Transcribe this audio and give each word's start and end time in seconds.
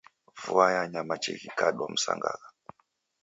Vua 0.43 0.71
yanya 0.71 1.03
machi 1.03 1.33
ghikadwa 1.41 1.87
msangagha 1.91 2.47